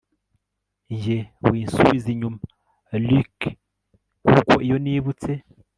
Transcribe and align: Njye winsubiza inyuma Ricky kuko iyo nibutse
Njye 0.93 1.17
winsubiza 1.47 2.07
inyuma 2.13 2.39
Ricky 3.07 3.49
kuko 4.27 4.53
iyo 4.65 4.77
nibutse 4.83 5.31